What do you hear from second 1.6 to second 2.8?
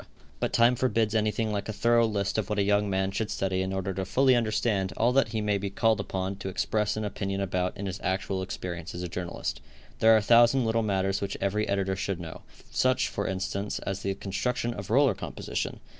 a thorough list of what a